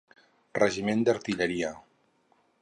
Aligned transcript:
Regiment 0.57 1.03
d'Artilleria. 1.09 1.71